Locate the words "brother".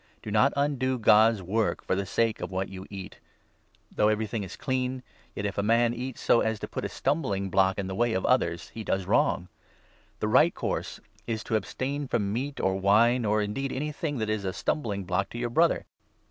15.51-15.85